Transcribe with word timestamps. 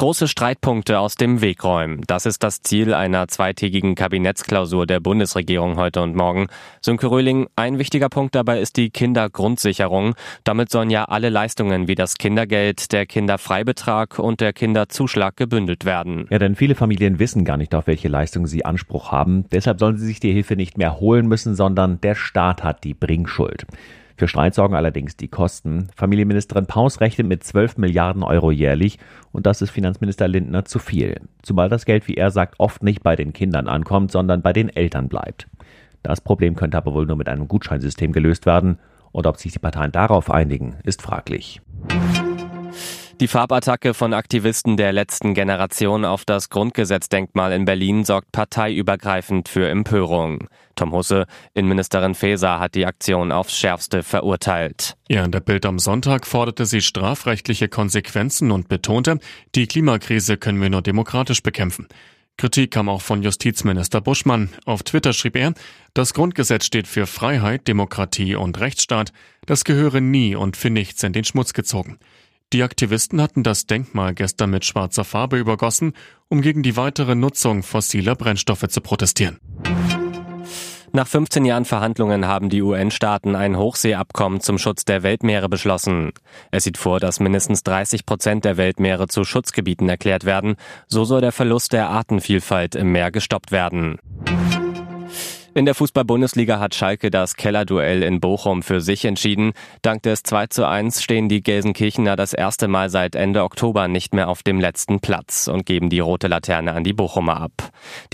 Große 0.00 0.28
Streitpunkte 0.28 0.98
aus 0.98 1.16
dem 1.16 1.42
Weg 1.42 1.62
räumen. 1.62 2.00
Das 2.06 2.24
ist 2.24 2.42
das 2.42 2.62
Ziel 2.62 2.94
einer 2.94 3.28
zweitägigen 3.28 3.94
Kabinettsklausur 3.94 4.86
der 4.86 4.98
Bundesregierung 4.98 5.76
heute 5.76 6.00
und 6.00 6.16
morgen. 6.16 6.46
Sönke 6.80 7.10
Röhling, 7.10 7.48
ein 7.54 7.78
wichtiger 7.78 8.08
Punkt 8.08 8.34
dabei 8.34 8.60
ist 8.60 8.78
die 8.78 8.88
Kindergrundsicherung. 8.88 10.14
Damit 10.42 10.70
sollen 10.70 10.88
ja 10.88 11.04
alle 11.04 11.28
Leistungen 11.28 11.86
wie 11.86 11.96
das 11.96 12.14
Kindergeld, 12.14 12.92
der 12.92 13.04
Kinderfreibetrag 13.04 14.18
und 14.18 14.40
der 14.40 14.54
Kinderzuschlag 14.54 15.36
gebündelt 15.36 15.84
werden. 15.84 16.26
Ja, 16.30 16.38
denn 16.38 16.56
viele 16.56 16.76
Familien 16.76 17.18
wissen 17.18 17.44
gar 17.44 17.58
nicht, 17.58 17.74
auf 17.74 17.86
welche 17.86 18.08
Leistungen 18.08 18.46
sie 18.46 18.64
Anspruch 18.64 19.12
haben. 19.12 19.44
Deshalb 19.52 19.80
sollen 19.80 19.98
sie 19.98 20.06
sich 20.06 20.18
die 20.18 20.32
Hilfe 20.32 20.56
nicht 20.56 20.78
mehr 20.78 20.98
holen 20.98 21.28
müssen, 21.28 21.54
sondern 21.54 22.00
der 22.00 22.14
Staat 22.14 22.64
hat 22.64 22.84
die 22.84 22.94
Bringschuld. 22.94 23.66
Für 24.20 24.28
Streit 24.28 24.54
sorgen 24.54 24.74
allerdings 24.74 25.16
die 25.16 25.28
Kosten. 25.28 25.88
Familienministerin 25.96 26.66
Paus 26.66 27.00
rechnet 27.00 27.26
mit 27.26 27.42
12 27.42 27.78
Milliarden 27.78 28.22
Euro 28.22 28.50
jährlich 28.50 28.98
und 29.32 29.46
das 29.46 29.62
ist 29.62 29.70
Finanzminister 29.70 30.28
Lindner 30.28 30.66
zu 30.66 30.78
viel. 30.78 31.22
Zumal 31.40 31.70
das 31.70 31.86
Geld, 31.86 32.06
wie 32.06 32.18
er 32.18 32.30
sagt, 32.30 32.56
oft 32.60 32.82
nicht 32.82 33.02
bei 33.02 33.16
den 33.16 33.32
Kindern 33.32 33.66
ankommt, 33.66 34.12
sondern 34.12 34.42
bei 34.42 34.52
den 34.52 34.68
Eltern 34.68 35.08
bleibt. 35.08 35.48
Das 36.02 36.20
Problem 36.20 36.54
könnte 36.54 36.76
aber 36.76 36.92
wohl 36.92 37.06
nur 37.06 37.16
mit 37.16 37.30
einem 37.30 37.48
Gutscheinsystem 37.48 38.12
gelöst 38.12 38.44
werden 38.44 38.78
und 39.10 39.26
ob 39.26 39.38
sich 39.38 39.52
die 39.52 39.58
Parteien 39.58 39.90
darauf 39.90 40.30
einigen, 40.30 40.76
ist 40.82 41.00
fraglich. 41.00 41.62
Die 43.20 43.28
Farbattacke 43.28 43.92
von 43.92 44.14
Aktivisten 44.14 44.78
der 44.78 44.94
letzten 44.94 45.34
Generation 45.34 46.06
auf 46.06 46.24
das 46.24 46.48
Grundgesetzdenkmal 46.48 47.52
in 47.52 47.66
Berlin 47.66 48.06
sorgt 48.06 48.32
parteiübergreifend 48.32 49.46
für 49.46 49.68
Empörung. 49.68 50.48
Tom 50.74 50.92
Husse, 50.92 51.26
Innenministerin 51.52 52.14
Faeser, 52.14 52.58
hat 52.60 52.74
die 52.74 52.86
Aktion 52.86 53.30
aufs 53.30 53.58
Schärfste 53.58 54.02
verurteilt. 54.02 54.96
Ja, 55.10 55.22
in 55.22 55.32
der 55.32 55.40
Bild 55.40 55.66
am 55.66 55.78
Sonntag 55.78 56.26
forderte 56.26 56.64
sie 56.64 56.80
strafrechtliche 56.80 57.68
Konsequenzen 57.68 58.50
und 58.50 58.68
betonte, 58.68 59.18
die 59.54 59.66
Klimakrise 59.66 60.38
können 60.38 60.62
wir 60.62 60.70
nur 60.70 60.80
demokratisch 60.80 61.42
bekämpfen. 61.42 61.88
Kritik 62.38 62.70
kam 62.70 62.88
auch 62.88 63.02
von 63.02 63.22
Justizminister 63.22 64.00
Buschmann. 64.00 64.48
Auf 64.64 64.82
Twitter 64.82 65.12
schrieb 65.12 65.36
er, 65.36 65.52
das 65.92 66.14
Grundgesetz 66.14 66.64
steht 66.64 66.88
für 66.88 67.06
Freiheit, 67.06 67.68
Demokratie 67.68 68.34
und 68.34 68.58
Rechtsstaat. 68.60 69.12
Das 69.44 69.64
gehöre 69.64 70.00
nie 70.00 70.36
und 70.36 70.56
für 70.56 70.70
nichts 70.70 71.02
in 71.02 71.12
den 71.12 71.24
Schmutz 71.24 71.52
gezogen. 71.52 71.98
Die 72.52 72.64
Aktivisten 72.64 73.22
hatten 73.22 73.44
das 73.44 73.66
Denkmal 73.66 74.12
gestern 74.12 74.50
mit 74.50 74.64
schwarzer 74.64 75.04
Farbe 75.04 75.38
übergossen, 75.38 75.92
um 76.28 76.42
gegen 76.42 76.64
die 76.64 76.76
weitere 76.76 77.14
Nutzung 77.14 77.62
fossiler 77.62 78.16
Brennstoffe 78.16 78.66
zu 78.66 78.80
protestieren. 78.80 79.38
Nach 80.92 81.06
15 81.06 81.44
Jahren 81.44 81.64
Verhandlungen 81.64 82.26
haben 82.26 82.48
die 82.48 82.62
UN-Staaten 82.62 83.36
ein 83.36 83.56
Hochseeabkommen 83.56 84.40
zum 84.40 84.58
Schutz 84.58 84.84
der 84.84 85.04
Weltmeere 85.04 85.48
beschlossen. 85.48 86.10
Es 86.50 86.64
sieht 86.64 86.78
vor, 86.78 86.98
dass 86.98 87.20
mindestens 87.20 87.62
30 87.62 88.04
Prozent 88.04 88.44
der 88.44 88.56
Weltmeere 88.56 89.06
zu 89.06 89.22
Schutzgebieten 89.22 89.88
erklärt 89.88 90.24
werden. 90.24 90.56
So 90.88 91.04
soll 91.04 91.20
der 91.20 91.30
Verlust 91.30 91.72
der 91.72 91.88
Artenvielfalt 91.90 92.74
im 92.74 92.90
Meer 92.90 93.12
gestoppt 93.12 93.52
werden. 93.52 93.98
In 95.60 95.66
der 95.66 95.74
Fußball-Bundesliga 95.74 96.58
hat 96.58 96.74
Schalke 96.74 97.10
das 97.10 97.36
Kellerduell 97.36 98.02
in 98.02 98.18
Bochum 98.18 98.62
für 98.62 98.80
sich 98.80 99.04
entschieden. 99.04 99.52
Dank 99.82 100.02
des 100.04 100.22
2 100.22 100.46
zu 100.46 100.66
1 100.66 101.02
stehen 101.02 101.28
die 101.28 101.42
Gelsenkirchener 101.42 102.16
das 102.16 102.32
erste 102.32 102.66
Mal 102.66 102.88
seit 102.88 103.14
Ende 103.14 103.42
Oktober 103.42 103.86
nicht 103.86 104.14
mehr 104.14 104.30
auf 104.30 104.42
dem 104.42 104.58
letzten 104.58 105.00
Platz 105.00 105.48
und 105.48 105.66
geben 105.66 105.90
die 105.90 106.00
rote 106.00 106.28
Laterne 106.28 106.72
an 106.72 106.82
die 106.82 106.94
Bochumer 106.94 107.38
ab. 107.38 107.52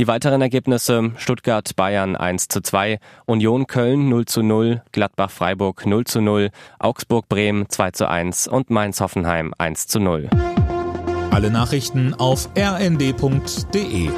Die 0.00 0.08
weiteren 0.08 0.42
Ergebnisse 0.42 1.12
Stuttgart 1.18 1.76
Bayern 1.76 2.16
1 2.16 2.48
zu 2.48 2.62
2, 2.62 2.98
Union 3.26 3.68
Köln 3.68 4.08
0 4.08 4.24
zu 4.24 4.42
0, 4.42 4.82
Gladbach 4.90 5.30
Freiburg 5.30 5.86
0 5.86 6.02
zu 6.04 6.20
0, 6.20 6.50
Augsburg 6.80 7.28
Bremen 7.28 7.68
2 7.68 7.90
zu 7.92 8.08
1 8.08 8.48
und 8.48 8.70
Mainz 8.70 9.00
Hoffenheim 9.00 9.54
1 9.56 9.86
zu 9.86 10.00
0. 10.00 10.28
Alle 11.30 11.52
Nachrichten 11.52 12.12
auf 12.12 12.48
rnd.de 12.58 14.10